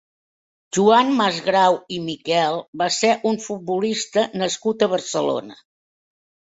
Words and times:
Joan 0.77 1.11
Masgrau 1.19 1.77
i 1.97 2.01
Miquel 2.07 2.59
va 2.83 2.89
ser 2.99 3.13
un 3.33 3.41
futbolista 3.47 4.29
nascut 4.43 4.89
a 4.89 4.93
Barcelona. 4.99 5.65